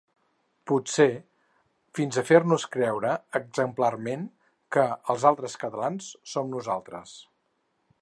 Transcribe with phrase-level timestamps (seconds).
[0.69, 1.05] Potser
[1.99, 4.27] fins a fer-nos creure, exemplarment,
[4.77, 7.19] que ‘els altres catalans’ som nosaltres.